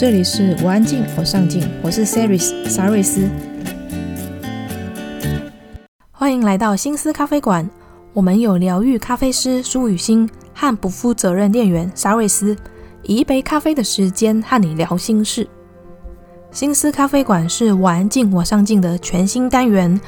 [0.00, 3.28] 这里是我安静，我上进，我是 Saris 沙瑞斯，
[6.10, 7.68] 欢迎来到心思咖啡馆。
[8.14, 12.56] 我们有疗愈咖啡师苏雨欣和不负责任店员沙瑞斯，
[13.02, 15.46] 以一杯咖啡的时间和你聊心事。
[16.50, 20.00] 心思咖啡馆是我安静，我上进的全新单元。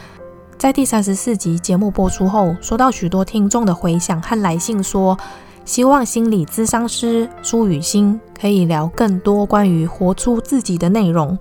[0.57, 5.19] 在第三十四集节目播出后，收到许多听众的回响和来信说，
[5.65, 11.39] 希望心理咨商师苏雨欣可以聊更多关于活出自己的内容。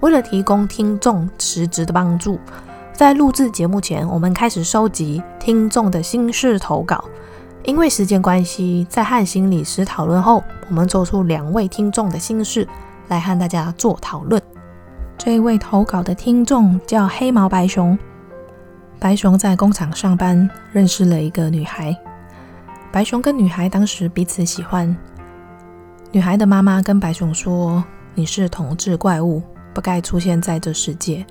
[0.00, 2.38] 为了提供听众实质的帮助，
[2.92, 7.04] 在录制节目前，我们开始收集听众的心事投稿。
[7.64, 12.68] 因为时间关系，在和心理师讨论后，我们抽出两位听众的心事
[13.08, 14.40] 来和大家做讨论。
[15.16, 17.98] 这一位投稿的听众叫黑毛白熊。
[19.00, 21.96] 白熊在工厂上班，认识了一个女孩。
[22.94, 24.96] 白熊跟女孩当时彼此喜欢。
[26.12, 27.82] 女孩的妈妈跟白熊说
[28.14, 29.42] ：“你是同志怪物，
[29.74, 31.26] 不该出现在这世界。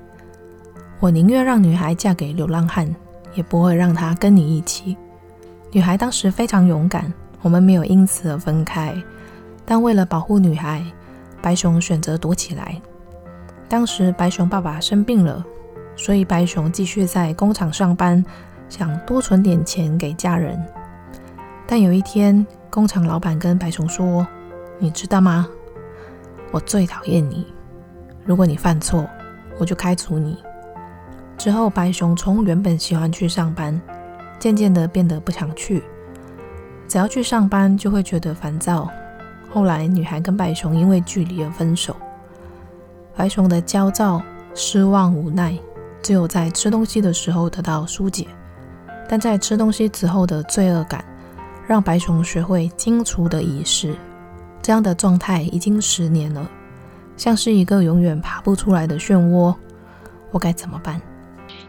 [1.00, 2.94] 我宁愿让女孩嫁给流浪汉，
[3.32, 4.94] 也不会让她跟你一起。”
[5.72, 8.94] 女孩当时非常勇敢，我们没有因此而分开。
[9.64, 10.84] 但为了保护女孩，
[11.40, 12.78] 白熊选择躲起来。
[13.70, 15.42] 当时白熊爸爸生病了，
[15.96, 18.22] 所以白熊继续在工厂上班，
[18.68, 20.62] 想多存点钱给家人。
[21.66, 24.26] 但有一天，工厂老板跟白熊说
[24.78, 25.48] ：“你知道吗？
[26.52, 27.46] 我最讨厌你。
[28.24, 29.08] 如果你犯错，
[29.58, 30.36] 我就开除你。”
[31.36, 33.80] 之后，白熊从原本喜欢去上班，
[34.38, 35.82] 渐渐的变得不想去。
[36.86, 38.88] 只要去上班，就会觉得烦躁。
[39.50, 41.96] 后来，女孩跟白熊因为距离而分手。
[43.16, 44.22] 白熊的焦躁、
[44.54, 45.58] 失望、无奈，
[46.02, 48.26] 只有在吃东西的时候得到疏解。
[49.08, 51.04] 但在吃东西之后的罪恶感，
[51.66, 53.96] 让白熊学会清除的仪式，
[54.60, 56.48] 这样的状态已经十年了，
[57.16, 59.54] 像是一个永远爬不出来的漩涡。
[60.30, 61.00] 我该怎么办？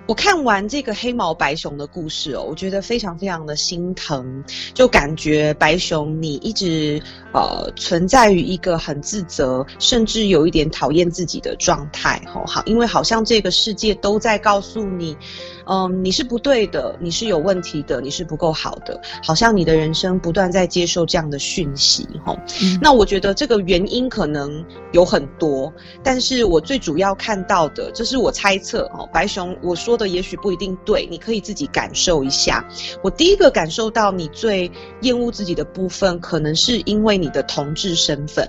[0.08, 7.02] 我看完这个黑毛白熊的故事哦，我觉得非常非常的心疼，就感觉白熊你一直
[7.34, 15.18] 呃存在于一个很自责，甚至有一点讨厌自己的状态，哦，好，因为好像这个世界都在告诉你，
[15.66, 25.74] 嗯，你是不对的，你是有问题的，你是不够好的，好像你的人生不断在接受这样的讯息，哦，嗯，那我觉得这个原因可能有很多，
[26.04, 29.95] 但是我最主要看到的，这是我猜测哦，白熊我说。
[29.96, 32.68] 说的也许不一定对，你可以自己感受一下。
[33.02, 34.70] 我第一个感受到你最
[35.04, 38.46] 厌恶自己的部分，可能是因为你的同志身份。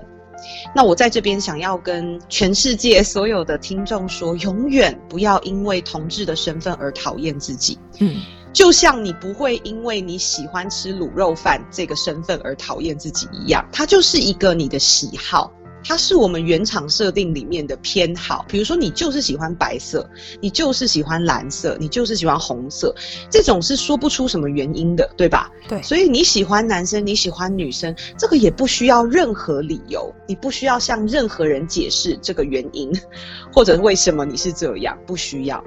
[0.75, 7.79] 那我在这边想要跟全世界 所有的听众说，永远不要因为同志的身份而讨厌自己。
[8.01, 8.17] 嗯，
[8.51, 15.49] 就像你不会因为你喜欢吃卤肉饭这个身份而讨厌自己一样，它就是一个你的喜好。
[15.83, 20.09] 它是我们原厂设定里面的偏好，比如说你就是喜欢白色，
[20.41, 22.93] 你就是喜欢蓝色，你就是喜欢红色，
[23.29, 25.49] 这种是说不出什么原因的，对吧？
[25.67, 32.91] 对，所以你喜欢男生，你喜欢女生，这个也不需要任何理由，你不需要向任何人解释这个原因，
[33.53, 35.63] 或者为什么你是这样，不需要。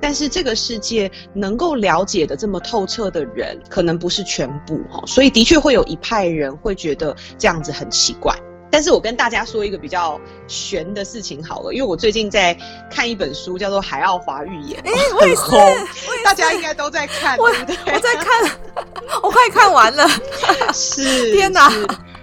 [0.00, 8.34] 但是这个世界能够了解的这么透彻的人，可能不是全部哦，所以的确会有一派人会觉得这样子很奇怪。
[8.70, 12.56] 但是我跟大家说一个比较悬的事情好了，因为我最近在
[12.90, 15.86] 看一本书，叫做《海奥华预言》，哎、欸，很红，
[16.24, 17.76] 大家应该都在看，对不对？
[17.94, 18.50] 我在看，
[19.22, 20.08] 我快看完了，
[20.72, 21.70] 是， 天哪！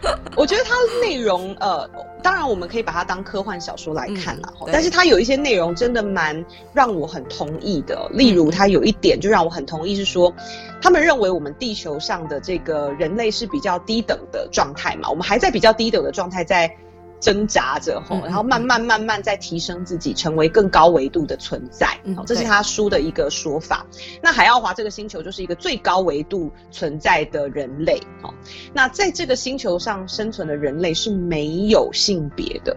[0.35, 1.89] 我觉得它的内容，呃，
[2.21, 8.07] 当然我们可以把它当科幻小说来看啦，嗯、但是它有一些内容真的蛮让我很同意的。
[8.13, 10.33] 例如，它有一点就让我很同意，是说
[10.81, 16.71] 他们认为我们地球上的这个人类是比较低等的状态嘛，我们还在比较低等的状态在。
[17.19, 21.99] 挣扎着吼，然后慢慢慢慢在提升自己，成为更高维度的存在。
[22.03, 23.85] 嗯，这是他书的一个说法。
[24.21, 27.99] 那海奥华这个星球就是一个最高维度存在的人类。
[28.21, 28.33] 哦，
[28.73, 32.75] 那在这个星球上生存的人类是没有性别的，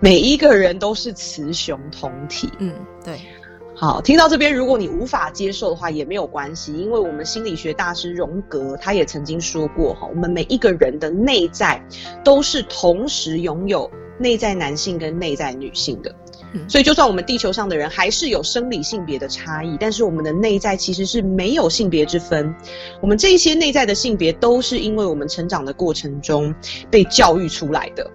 [0.00, 2.50] 每一个人都是雌雄同体。
[2.58, 3.20] 嗯，对。
[3.80, 11.80] 好，听到这边，如果你无法接受的话，也没有关系，因为我们心理学大师荣格他也曾经说过，哈，我们每一个人的内在
[12.24, 13.88] 都是同时拥有
[14.18, 16.12] 内在男性跟内在女性的。
[16.66, 22.52] 所以，就算我们地球上的人还是有生理性别的差异，但是我们的内在其实是没有性别之分。
[23.00, 26.52] 我们这些内在的性别，都是因为我们成长的过程中
[26.90, 28.10] 被教育出来的，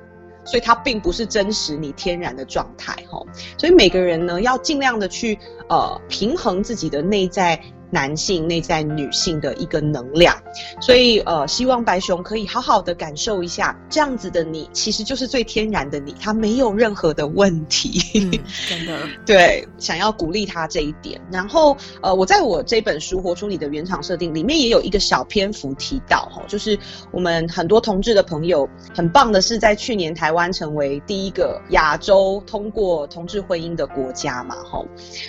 [0.45, 2.93] 所以它并不是真实你天然的状态。
[3.09, 3.21] 哈，
[3.57, 5.37] 所以每个人呢，要尽量的去
[5.69, 7.59] 呃平衡自己的内在。
[7.93, 10.35] 男性内在女性的一个能量，
[10.81, 18.01] 所以呃，希望白熊可以好好的感受一下，这样子的你其实就是最天然的你，他没有任何的问题。
[18.15, 18.31] 嗯，
[18.67, 18.97] 真的，
[19.27, 21.21] 对，想要鼓励他这一点。
[21.31, 26.77] 然后呃，我在我这本书《活出你的原厂设定》里面也有一个小篇幅提到哈，就是
[27.11, 34.83] 我们很多同志的朋友很棒的是，在去年台湾成为第一个亚洲通过同志婚姻的国家嘛，哈，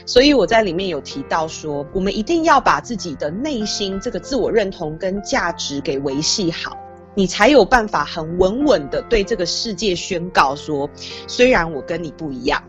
[0.06, 2.53] 所以我在里面有提到说，我们一定要。
[2.54, 6.76] 要把自己的内心这个自我认同跟价值给维系好，
[7.12, 10.88] 你才有办法很稳稳的对这个世界宣告说，
[11.26, 12.62] 虽然我跟你不一样，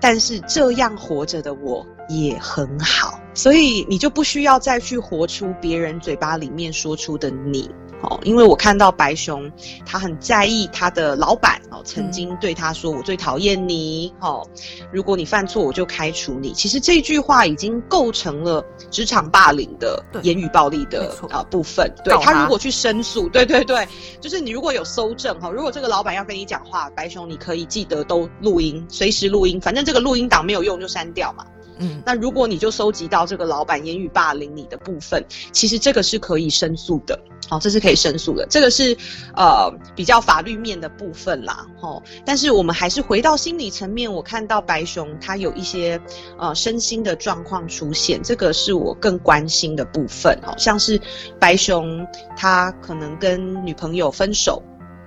[0.00, 7.70] 但是这样活着的我也很好，所以你就不需要再去活出别人嘴巴里面说出的你。
[8.02, 9.50] 哦，因为我看到白熊，
[9.84, 14.46] 他很在意他的老板哦，曾经对他说：“我最讨厌你。”哦，
[14.92, 16.52] 如果你犯错，我就开除你。
[16.52, 21.90] 其实这句话已经构成了职场霸凌的言语暴力的啊部分。
[22.04, 23.88] 对，他如果去申诉，对对对，
[24.20, 31.44] 就是你如果有搜证哈，如果这个老板要跟你讲话，白熊你可以记得都录音，随时录音，反正这个录音档没有用就删掉嘛。
[31.78, 37.18] 嗯，那如果你就收集到这个老板言语霸凌你的部分，其实这个是可以申诉的。
[37.48, 38.96] 好，这是可以申诉的，这个是
[39.36, 41.64] 呃比较法律面的部分啦。
[41.80, 46.00] 齁，但是我们还是回到心理层面，我看到白熊他有一些
[46.38, 50.36] 呃身心的状况出现，这个是我更关心的部分。
[50.42, 51.00] 好像是
[51.38, 52.04] 白熊
[52.36, 54.60] 他可能跟女朋友分手，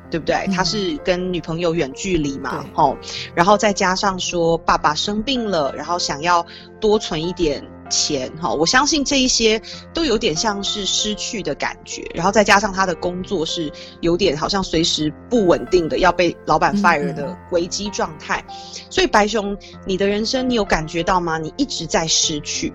[0.09, 0.35] 对不对？
[0.47, 2.95] 嗯、他是跟女朋友远距离嘛，齁，
[3.35, 6.45] 然后再加上说爸爸生病了，然后想要
[6.79, 7.63] 多存一点。
[7.91, 9.59] 钱哈，我相信这一些
[9.95, 13.71] 都有点像是失去的感觉，然后再加上他的工作是
[14.01, 18.45] 有点好像随时不稳定的，要被老板 fire 的危机状态。
[18.91, 19.57] 所以白熊，
[19.87, 21.39] 你的人生你有感觉到吗？
[21.39, 22.71] 你一直在失去，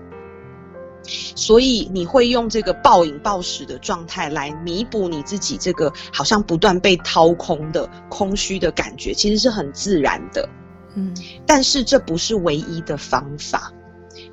[1.07, 10.47] 所以你会用这个暴饮暴食的状态来弥补你自己这个好像不断被掏空的空虚的感觉，其实是很自然的。
[10.95, 11.13] 嗯，
[11.45, 13.71] 但是这不是唯一的方法。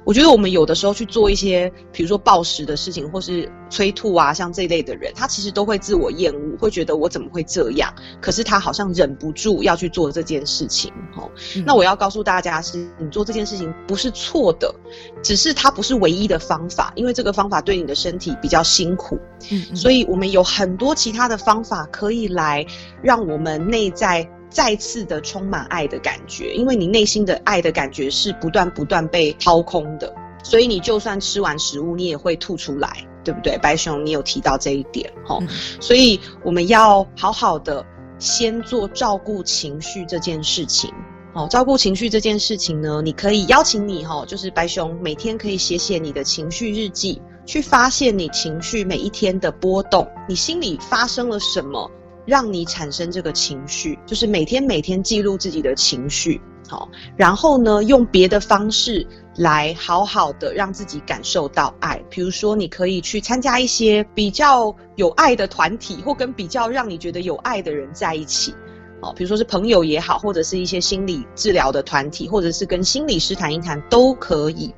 [0.05, 7.93] 我觉得我们有的时候去做一些，比如说暴食的事情，或是催吐啊，像这一类的人，他其实都会自我厌恶，会觉得我怎么会这样？
[8.21, 10.93] 可是他好像忍不住要去做这件事情。
[11.17, 14.75] 哦，嗯，那我要告诉大家是，你做这件事情不是错的，
[15.23, 19.17] 只是它不是唯一的方法，因为这个方法对你的身体比较辛苦。
[19.51, 22.67] 嗯，嗯，所以我们有很多其他的方法可以来
[23.03, 24.29] 让我们内在。
[24.53, 30.15] 再次的充满爱的感觉，因为你内心的爱的感觉是不断不断被掏空的，
[30.45, 33.57] 所以你就算吃完食物，你也会吐出来，对不对？
[33.59, 35.49] 白熊，你有提到这一点，哈，嗯，
[35.81, 37.85] 所以我们要好好的
[38.19, 40.93] 先做照顾情绪这件事情，
[41.35, 51.91] 哦，照顾情绪这件事情呢，你可以邀请你，哦，就是白熊每天可以写写你的情绪日记，去发现你情绪每一天的波动，你心里发生了什么。
[52.25, 59.07] 让你产生这个情绪，就是每天每天记录自己的情绪，好，然后呢，用别的方式
[59.37, 62.03] 来好好的让自己感受到爱。
[62.09, 68.55] 比如说，你可以去参加一些比较有爱的团体，或跟比较让你觉得有爱的人在一起。
[69.01, 74.73] 哦，比如说是朋友也好，或者是一些心理治疗的团体，或者是跟心理师谈一谈，都可以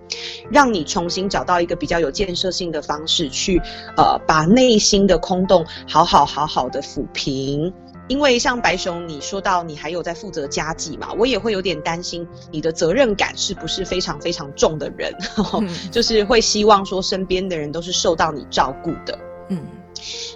[0.51, 3.61] 让你重新找到一个比较有建设性的方式去，
[3.97, 7.73] 呃，把内心的空洞好好好好的抚平。
[8.07, 15.11] 因为像白熊，你说到你还有在负责家计嘛，我也会有点担心你的责任感是不是非常非常重的人，
[15.59, 19.59] 嗯、就是会希望说身边的人都是受到你照顾的，嗯。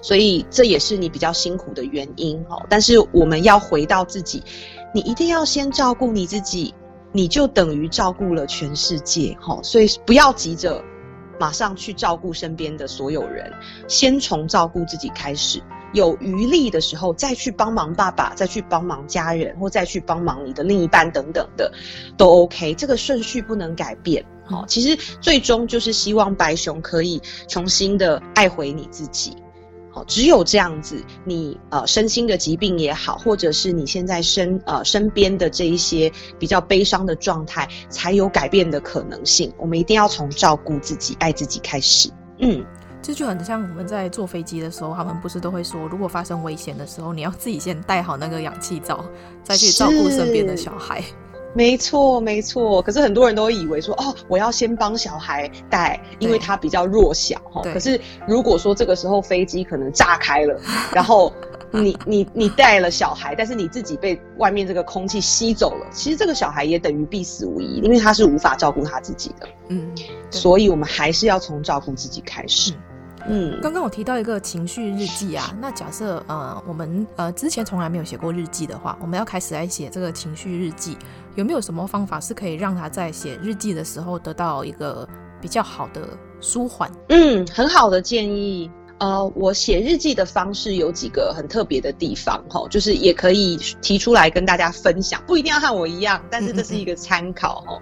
[0.01, 2.65] 所以这也是你比较辛苦的原因哦。
[2.71, 4.43] 但是我们要回到自己，
[4.95, 6.73] 你一定要先照顾你自己，
[7.19, 9.59] 你就等于照顾了全世界哈。
[9.61, 10.81] 所以不要急着
[11.37, 13.53] 马上去照顾身边的所有人，
[13.89, 15.61] 先从照顾自己开始。
[15.93, 21.73] 有余力的时候再去帮忙爸爸，再去帮忙家人，或再去帮忙你的另一半等等的，
[22.17, 22.73] 都 OK。
[22.75, 24.25] 这个顺序不能改变。
[24.45, 29.37] 好，其实最终就是希望白熊可以重新的爱回你自己。
[30.07, 39.53] 只有这样子，你呃身心的疾病也好，或者是你现在身呃身边的这一些比较悲伤的状态，才有改变的可能性。
[39.59, 42.11] 我们一定要从照顾自己、爱自己开始。
[42.39, 42.65] 嗯，
[43.03, 49.05] 这就很像我们在坐飞机的时候，他们不是都会说，如果发生危险的时候，你要自己先戴好那个氧气罩，
[49.43, 51.03] 再去照顾身边的小孩。
[51.55, 52.81] 没错，没错。
[52.83, 57.63] 可是很多人都以为说，哦，我要先帮小孩带，因为他比较弱小哈。
[57.63, 60.61] 可是如果说这个时候飞机可能炸开了，
[60.93, 61.33] 然后
[61.71, 69.49] 你你你带了小孩，但是你自己被外面这个空气吸走了，其实这个小孩也等于必死无疑，因为他是无法照顾他自己的。
[69.69, 69.91] 嗯，
[70.31, 72.73] 所以我们还是要从照顾自己开始。
[72.73, 72.83] 嗯
[73.29, 80.97] 嗯，刚刚我提到一个情绪日记啊，那假设呃我们呃之前从来没有写过日记的话，我们要开始来写这个情绪日记，
[81.35, 85.07] 有没有什么方法是可以让他在写日记的时候得到一个
[85.41, 86.09] 比较好的
[86.41, 86.91] 舒缓？
[87.09, 88.71] 嗯，很好的建议。
[88.99, 97.79] 呃，我写日记的方式有几个很特别的地方，哈，就是也可以提出来跟大家分享，不一定要和我一样，但是这是一个参考，哈。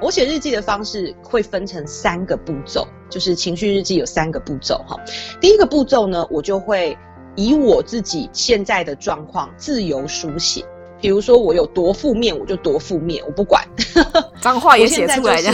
[0.00, 4.96] 我写日记的方式会分成三个步骤，就是情绪日记有三个步骤，哈。
[5.40, 6.96] 第一个步骤呢，我就会
[7.34, 10.62] 以我自己现在的状况自由书写。
[11.00, 13.64] 比如说我有多负面，我就多负面，我不管，
[14.42, 15.52] 脏话也写出来的，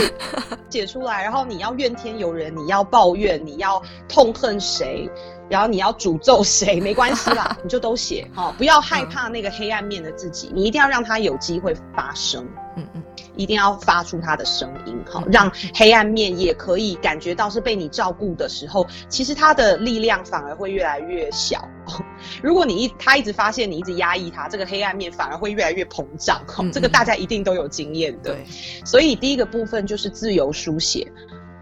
[0.69, 1.23] 写出来。
[1.23, 5.09] 然后你要怨天尤人，你要抱怨，你要痛恨谁，
[5.49, 12.45] 然后你要诅咒谁，没关系啦， 你就都写，好，不要害怕那个黑暗面的自己，你一定要让它有机会发生。
[12.75, 13.03] 嗯嗯。
[13.37, 21.67] 一定要发出他的声音，好，让黑暗面也可以感觉到是被你照顾的时候，其实他的力量反而会越来越小。
[22.41, 26.41] 如果你一他一直发现你一直压抑他，这个黑暗面反而会越来越膨胀。
[26.71, 28.33] 这个大家一定都有经验的。
[28.33, 28.45] 对，
[28.83, 31.11] 所以第一个部分就是自由书写，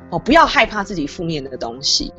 [0.09, 2.13] 哦，不要害怕自己负面的东西。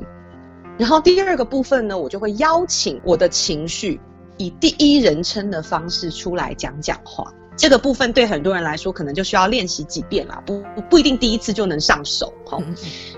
[0.77, 3.99] 然后第二个部分呢，我就会邀请我的情绪
[4.37, 7.33] 以第一人称的方式出来讲讲话。
[7.57, 12.57] 这个部分对很多人来说，可能就需要练习几遍啦，不不一定第一次就能上手哈。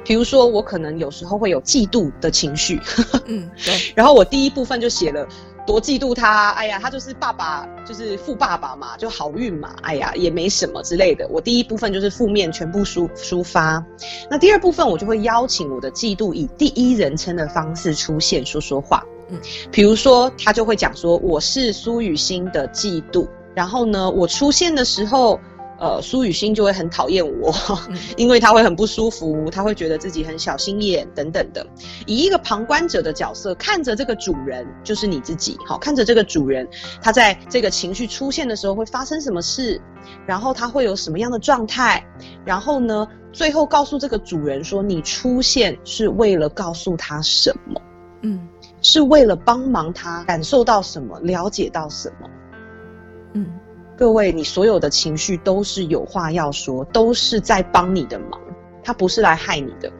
[0.06, 2.80] 比如说，我可能有时候会有嫉妒的情绪，
[3.26, 3.94] 嗯，对。
[3.96, 5.28] 然后我第一部分就写了
[5.66, 11.28] 多嫉妒他，哎呀，他就是爸爸，就是富爸爸嘛，就好运嘛，哎呀，也没什么之类的。
[11.30, 13.84] 我第一部分就是负面全部抒抒发，
[14.30, 19.04] 那第二部分我就会邀请我的嫉妒以第一人称的方式出现，说说话。
[19.30, 19.38] 嗯，
[19.72, 23.28] 比如说他就会讲说，我是苏雨欣的嫉妒。
[23.58, 25.40] 然后呢，我出现的时候，
[25.80, 27.52] 呃，苏雨欣就会很讨厌我，
[27.90, 31.66] 嗯， 因为他会很不舒服，他会觉得自己很小心眼等等的。
[32.06, 36.68] 以一个旁观者的角色看着这个主人，就是你自己，好，看着这个主人，
[37.02, 39.82] 他在这个情绪出现的时候会发生什么事，
[40.28, 42.06] 然后他会有什么样的状态，
[42.46, 47.82] 然后呢，最后告诉这个主人说，你出现是为了告诉他什么？
[48.22, 48.48] 嗯，
[48.84, 52.30] 是为了帮忙他感受到什么，了解到什么？
[53.38, 53.46] 嗯，
[53.96, 58.42] 各位，你所有的情绪都是有话要说，都是在帮你的忙，
[58.84, 59.92] 他不是来害你的。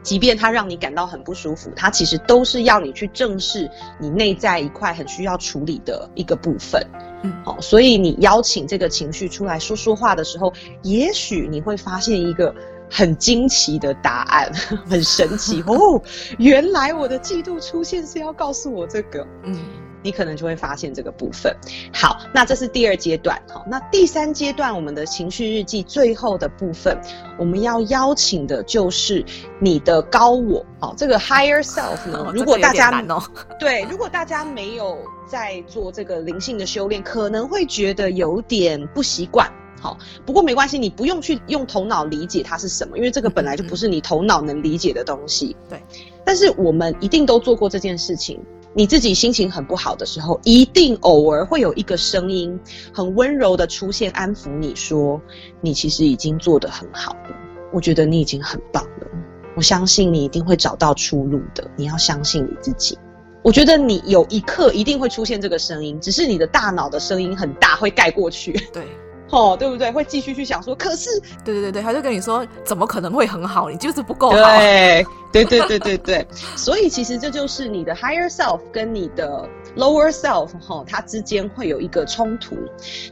[0.00, 3.68] 即便它让你感到很不舒服，它其实都是要你去正视
[4.00, 6.80] 你内在一块很需要处理的一个部分。
[7.24, 12.54] 嗯，好，所以你邀请这个情绪出来说说话的时候，也许你会发现一个
[12.88, 14.50] 很惊奇的答案，
[14.88, 16.00] 很神奇 哦，
[16.38, 19.26] 原来我的嫉妒出现是要告诉我这个。
[19.42, 19.58] 嗯。
[20.02, 21.54] 你可能就会发现这个部分。
[21.92, 23.40] 好，那这是第二阶段。
[23.48, 26.98] 好，那第三阶段，我们的情绪日记最后的部分，
[27.38, 29.24] 我们要邀请的就是
[29.60, 30.64] 你的高我。
[30.80, 33.02] 好，这个 higher self 呢，如果大家、
[33.58, 39.50] 对，如果大家没有在做这个灵性的修炼，可能会觉得有点不习惯。
[39.80, 45.56] 好，不过没关系，你不用去用头脑理解它是什么，因为这个本来就不是你头脑能理解的东西。
[45.70, 45.80] 对，
[46.24, 48.40] 但是我们一定都做过这件事情。
[48.78, 52.56] 你自己心情很不好的时候，一定偶尔会有一个声音，
[52.94, 55.20] 很温柔的出现，安抚你说
[55.60, 57.36] ：“你其实已经做得很好了，
[57.72, 59.08] 我觉得你已经很棒了，
[59.56, 62.96] 我相信你一定会找到出路的，你要相信你自己。”
[63.42, 68.52] 我觉得你有一刻一定会出现这个声音，只是你的大脑的声音很大，会盖过去。
[68.72, 68.86] 对。
[69.30, 69.92] 哦，对不对？
[69.92, 71.10] 会继续去想说，可是，
[71.44, 73.68] 对对对对，他就跟你说，怎么可能会很好？
[73.68, 74.36] 你就是不够好。
[74.36, 76.26] 对，对对对对对。
[76.56, 82.56] 所以其实这就是你的 higher self 跟你的 lower self 哈、它之间会有一个冲突。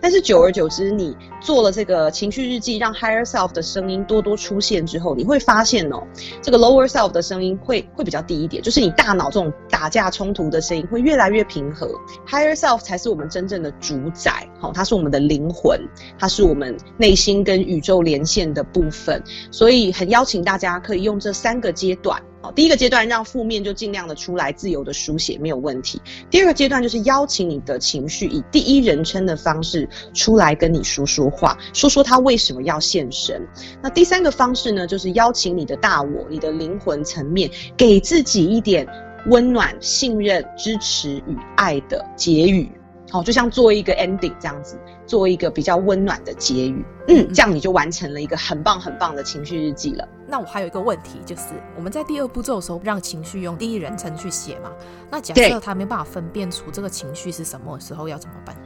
[0.01, 6.03] 但是久而久之，你做了这个情绪日记，让 higher self 的声音多多出现之后，你会发现哦，
[6.43, 11.89] 这个 lower self 的声音会会比较低一点，就是你大脑这种打架冲突的声音会越来越平和。
[12.27, 15.81] higher self 才是我们真正的主宰，好、它是我们的灵魂。
[16.19, 22.21] 它是我们内心跟宇宙连线的部分，所以很邀请大家可以用这三个阶段
[22.55, 26.01] 第一个阶段让负面就尽量的出来，自由的书写没有问题。
[26.31, 33.47] 第二个阶段就是邀请你的情绪以第一人称的方式出来跟你说说话，说说他为什么要现身。
[33.83, 38.87] 那第三个方式呢，就是邀请你的大我、你的灵魂层面，给自己一点
[39.27, 42.71] 温暖、信任、支持与爱的结语。
[43.11, 46.85] 好，就像做一个 ending 这样子，做一个比较温暖的结语。
[47.09, 50.07] 嗯，这样你就完成了一个很棒很棒的情绪日记了。
[50.29, 51.43] 那我还有一个问题，就是
[51.77, 54.73] 我们在第二步骤的时候，让情绪用第一人称去写嘛？
[55.09, 58.57] 那假设他没办法分辨出这个情绪是什么时候，要怎么办？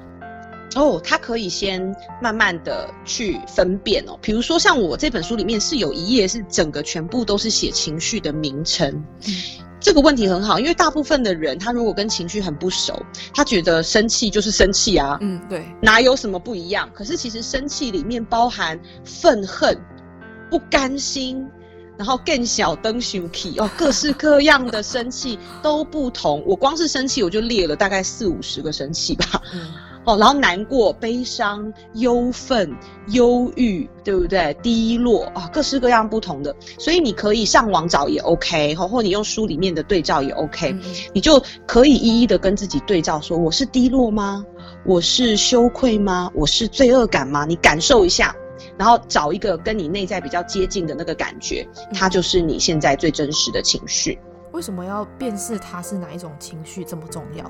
[0.77, 4.17] 哦，他可以先慢慢的去分辨哦。
[4.23, 8.89] 比如说，像我这本书里面是有一页是整个全部都是写情绪的名称。
[9.27, 9.35] 嗯
[9.81, 16.89] 这个问题很好，因为大部分的人，他如果跟情绪很不熟，他觉得生气就是生气啊，嗯，对，哪有什么不一样？
[16.93, 19.77] 可是其实生气里面包含愤恨、
[20.51, 21.45] 不甘心，
[21.97, 26.45] 然后更小灯熊气哦，各式各样的生气都不同。
[26.47, 29.43] 我光是生气，我就列了大概四五十个生气吧。
[29.55, 29.73] 嗯
[30.07, 32.75] 哦，然后难过、悲伤、忧愤、
[33.09, 34.55] 忧郁，对不对？
[34.63, 40.81] 低落啊，各式各样不同的，所以你可以上网找也 OK，或或你用书里面的对照也 OK，嗯，
[41.13, 44.45] 你就可以一一的跟自己对照，说我是低落吗？
[44.87, 46.31] 我是羞愧吗？
[46.35, 47.45] 我是罪恶感吗？
[47.45, 48.35] 你感受一下，
[48.79, 54.19] 然后找一个跟你内在比较接近的那个感觉，它就是你现在最真实的情绪。
[54.53, 57.45] 为什么要辨识它是哪一种情绪这么重要？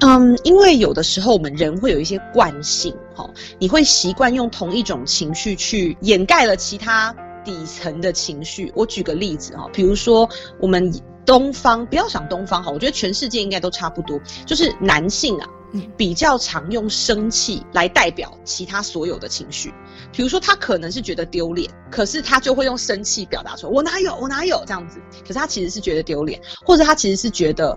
[0.00, 8.70] 嗯，因为有的时候我们人会有一些惯性，哈，你会习惯用同一种情绪去掩盖了其他底层的情绪。
[8.76, 10.28] 我举个例子哈，比如说
[10.60, 10.92] 我们
[11.24, 15.48] 东方，不要想东方哈，我觉得全世界应该都差不多，就是男性啊，
[15.96, 19.72] 比较常用生气来代表其他所有的情绪。
[20.12, 25.00] 比如说他可能是觉得丢脸，可是他就会用生气表达出来，我哪有，我哪有这样子。
[25.22, 27.76] 可是他其实是觉得丢脸，或者他其实是觉得。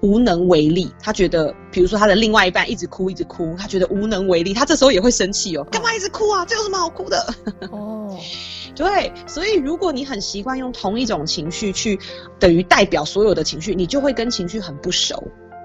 [0.00, 6.44] 无能为力，他觉得，比如说他的另外一半一直哭，一直哭，他觉得无能为力，他这时候也会生气哦，干嘛一直哭啊？
[6.46, 7.34] 这有什么好哭的？
[7.70, 8.16] 哦，
[8.76, 11.98] 对，所以如果你很习惯用同一种情绪去
[12.38, 15.22] 等于代表所有的情绪，你就会跟情绪很不熟。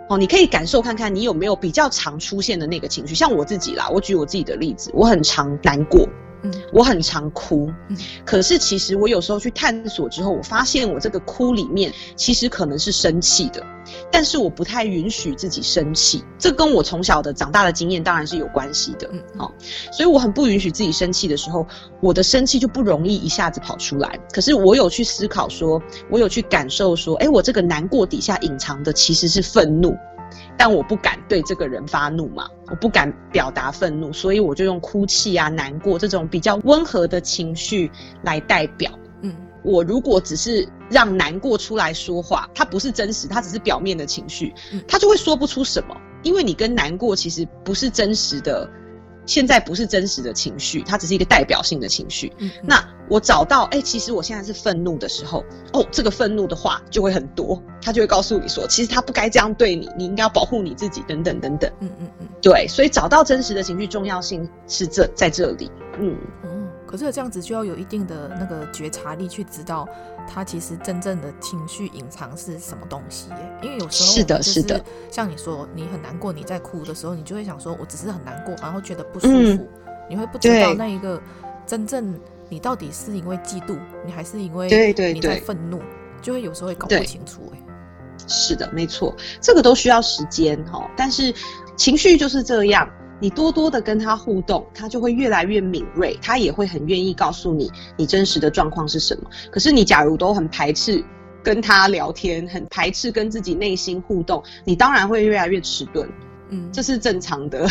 [0.10, 3.16] 哦，你可以感受看看，你有没有比较常出现的那个情绪？
[3.16, 6.08] 像我自己啦，我举我自己的例子，我很常难过。
[6.44, 13.66] 嗯，我很常哭，嗯，可是其实我有时候去探索之后，我发现我这个哭里面其实可能是生气的，
[14.12, 19.52] 但是我不太允许自己生气，这跟我从小的长大的经验当然是有关系的，嗯，哦，
[19.92, 21.66] 所以我很不允许自己生气的时候，
[22.02, 24.20] 我的生气就不容易一下子跑出来。
[24.32, 29.96] 可是我有去思考说，我有去感受说，哎，我这个难过底下隐藏的其实是愤怒。
[30.58, 37.92] 但我不敢对这个人发怒嘛，我不敢表达愤怒，所以我就用哭泣啊、难过这种比较温和的情绪
[38.24, 38.92] 来代表。
[39.22, 44.54] 嗯，我如果只是让难过出来说话，它不是真实，它只是表面的情绪，
[44.88, 48.70] 它就会说不出什么，因为你跟难过其实不是真实的。
[49.26, 52.30] 现在不是真实的情绪，它只是一个代表性的情绪。
[52.40, 52.68] 嗯嗯。
[52.68, 61.72] 那我找到，哎、欸，其实我现在是愤怒的时候，哦，这个愤怒的话就会很多，他就会告诉你说，其实他不该这样对你，你应该要保护你自己，等等等等。
[61.82, 62.28] 嗯嗯嗯。
[62.42, 65.72] 对，所以找到真实的情绪重要性是这在这里。
[66.00, 66.68] 嗯嗯。
[66.88, 69.88] 可是这样子就要有一定的那个觉察力，去知道
[70.28, 73.60] 他其实真正的情绪隐藏是什么东西耶。
[73.62, 79.68] 因为有时候是的，是的，像你说你很难过，你在哭的时候，你就会想说，我只是很难过，然后觉得不舒服，嗯、
[80.10, 81.22] 你会不知道那一个
[81.68, 82.20] 真正
[82.54, 85.82] 你到底是因为嫉妒，你还是因为你在愤怒，
[86.22, 87.52] 就会有时候会搞不清楚。
[87.52, 87.58] 哎，
[88.28, 90.88] 是的，没错，这个都需要时间哈。
[90.96, 91.34] 但是
[91.76, 92.88] 情绪就是这样。
[93.20, 99.30] 你多多的跟他互动，他就会越来越敏锐，他也会很愿意告诉你你真实的状况是什么。
[99.50, 101.04] 可是你假如都很排斥
[101.42, 106.08] 跟他聊天，很排斥跟自己内心互动，你当然会越来越迟钝，
[106.54, 107.68] 嗯，这是正常的。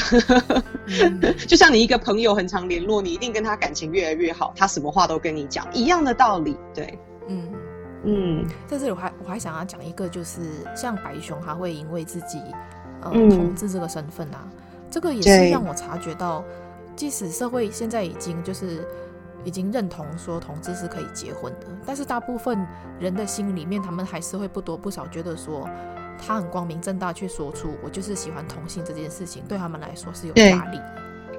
[0.86, 7.48] 嗯、 就像你一个朋友很常联络，你一定跟他感情越来越好，他什么话都跟你讲，一样的道理，对，嗯
[8.04, 8.46] 嗯。
[8.66, 10.40] 在这里我还我还想要讲一个，就是
[10.76, 12.40] 像白熊，他会因为自己
[13.02, 14.48] 呃同志这个身份啊。
[14.90, 16.44] 这个也是让我察觉到，
[16.96, 18.86] 即使社会现在已经就是
[19.42, 22.66] 已经认同说同志是可以结婚的，但是大部分
[23.00, 25.66] 人的心里面，他们还是会不多不少觉得说，
[26.24, 30.78] 他很光明正大去说出我就是喜欢同性这件事情，对他们来说是有压力。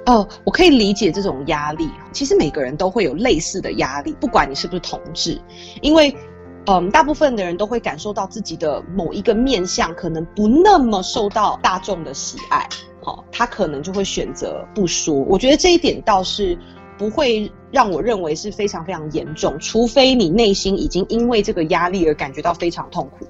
[0.06, 1.90] 哦，我可以理解这种压力。
[2.12, 5.42] 其实每个人都会有类似的压力，不管你是不是同志，
[5.82, 6.14] 因为
[6.66, 12.68] 嗯，大部分的人都会感受到自己的某一个面相可能不那么受到大众的喜爱。
[13.02, 15.14] 好，他可能就会选择不说。
[15.14, 16.58] 我觉得这一点倒是
[16.98, 23.26] 不会让我认为是非常非常严重，除非你内心已经因为这个压力而感觉到非常痛苦。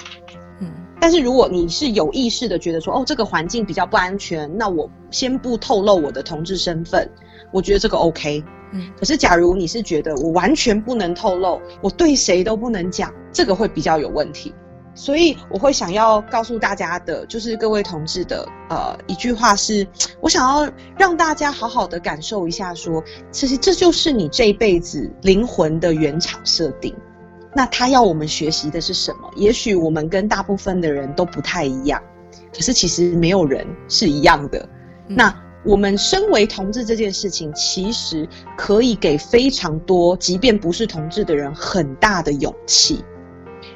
[1.03, 7.09] 嗯，但是如果你是有意识的觉得说，哦，这个环境比较不安全，那我先不透露我的同志身份，
[7.51, 8.41] 我觉得这个 OK。
[8.71, 14.53] 嗯，可是假如你是觉得我完全不能透露，我对谁都不能讲，这个会比较有问题。
[14.95, 19.85] 所以我会想要告诉大家的，就是各位同志的，呃，一句话是，
[20.21, 26.95] 我想要让大家好好的感受一下，说，其实这就是你这辈子灵魂的原厂设定。
[27.55, 29.29] 那他要我们学习的是什么？
[29.35, 32.01] 也许我们跟大部分的人都不太一样，
[32.53, 34.67] 可是其实没有人是一样的。
[35.07, 43.03] 嗯、那我们身为同志这件事情，其实可以给非常多，即便不是同志的人，很大的勇气。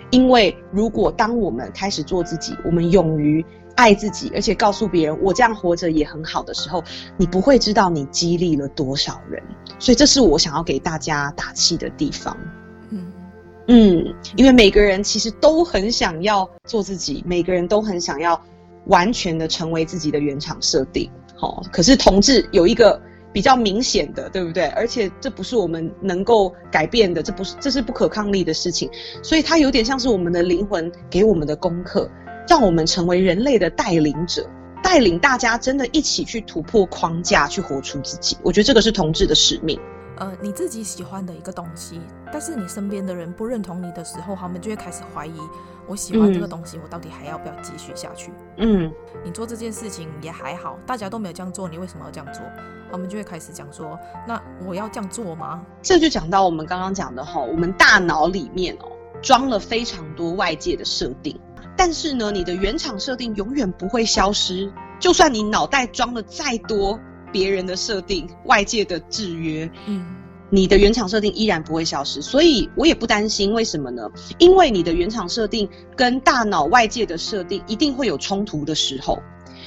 [0.10, 6.84] 因为如果当我们开始做自己，我们勇于爱自己，而且告诉别人我这样活着也很好的时候，
[7.18, 9.44] 你不会知道你激励了多少人。
[9.80, 12.36] 所以这是我想要给大家打气的地方。
[12.90, 13.06] 嗯
[13.68, 18.42] 嗯，因为每个人其实都很想要做自己，每个人都很想要
[18.88, 21.10] 完全的成为自己的原厂设定。
[21.36, 23.02] 好，可是同志有一个。
[23.34, 24.66] 比较明显的，对不对？
[24.70, 28.90] 而且这不是我们能够改变的，这不是，这是不可抗力的事情。
[29.22, 32.10] 所以它有点像是我们的灵魂给我们的功课，
[32.48, 34.50] 让我们成为人类的带领者，
[34.82, 38.36] 带领大家真的一起去突破框架，去活出自己。
[38.42, 39.80] 我觉得这个是同志的使命。
[40.18, 42.02] 呃，你自己喜欢的一个东西，
[42.32, 45.40] 但是你身边的人不认同你的时候，他们就会开始怀疑，
[45.88, 48.32] 我喜欢这个东西，嗯、我到底还要不要继续下去？
[48.58, 48.92] 嗯，
[49.24, 52.44] 你做这件事情也还好，大家都没有这样做，你为什么要这样做？
[52.92, 55.64] 他们就会开始讲说，那我要这样做吗？
[55.82, 61.40] 这就讲到我们刚刚讲的哈，我们大脑里面哦装了非常多外界的设定，
[61.76, 67.00] 但是呢，你的原厂设定永远不会消失，就算你脑袋装了再多。
[67.32, 70.06] 别人的设定、外界的制约，嗯，
[70.50, 73.54] 你的原厂设定依然不会消失，所以我也不担心。
[73.54, 74.10] 为什么呢？
[74.38, 79.20] 因为你的原厂设定跟大脑外界的设定一定会有冲突的时候，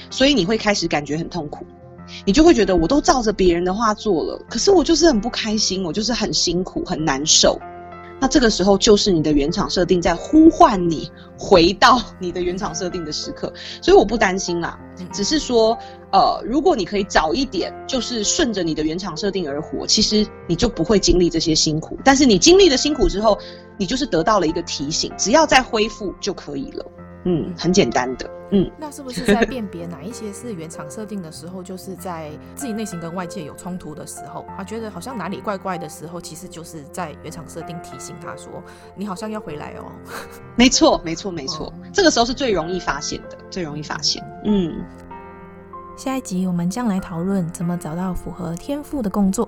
[0.09, 1.65] 所以你会开始感觉很痛苦，
[2.25, 7.59] 你就会觉得我都照着别人的话做了，可是我就是很不开心，我就是很辛苦、很难受。
[8.21, 14.79] 那这个时候就是你的原厂设定在呼唤你回到你的原厂设定的时刻，所以我不担心啦，
[15.11, 15.75] 只是说，
[16.11, 21.97] 呃，如果你可以早一点，就是顺着你的原厂设定而活，其实你就不会经历这些辛苦。
[22.05, 23.35] 但是你经历了辛苦之后，
[23.75, 26.85] 你就是得到了一个提醒，只要再恢复就可以了。
[27.23, 28.29] 嗯，很简单的。
[28.53, 38.61] 嗯，那是不是在辨别哪一些是原厂设定的时候，就是在自己内心跟外界有冲突的时候，他觉得好像哪里怪怪的时候，其实就是在原厂设定提醒他说，
[38.95, 39.85] 你好像要回来哦。
[40.57, 44.21] 没错，没错，没错，哦，这个时候是最容易发现的，最容易发现。
[44.43, 44.83] 嗯，
[45.95, 49.47] 下一集我们将来讨论怎么找到符合天赋的工作。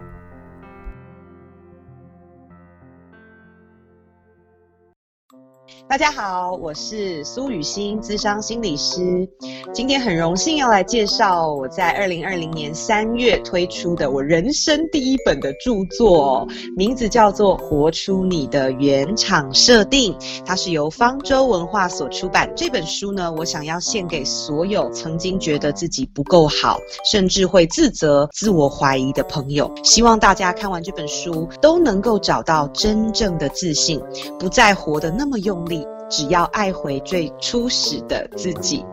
[5.94, 9.30] 大家好，我是苏雨欣，资商心理师。
[9.72, 20.12] 今天很荣幸要来介绍我在二零二零年三月推出的我人生第一本的著作，名字叫做《活出你的原厂设定》，
[20.44, 22.52] 它是由方舟文化所出版。
[22.56, 26.80] 这本书呢，我想要献给所有曾经觉得自己不够好，
[27.12, 29.72] 甚至会自责、自我怀疑的朋友。
[29.84, 34.02] 希望大家看完这本书，都能够找到真正的自信，
[34.40, 35.83] 不再活得那么用力。
[36.16, 38.86] 只要爱回最初始的自己。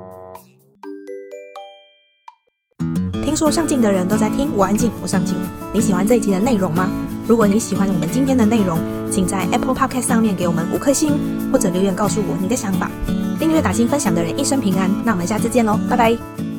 [3.23, 5.37] 听说上镜的人都在听，我安静，我上镜。
[5.71, 6.89] 你喜欢这一集的内容吗？
[7.29, 8.79] 如果你喜欢我们今天的内容，
[9.13, 11.13] 请在 Apple Podcast 上面给我们五颗星，
[11.53, 12.91] 或者留言告诉我你的想法。
[13.39, 14.91] 订阅、打新、分享的人一生平安。
[15.05, 16.50] 那我们下次见喽，拜拜。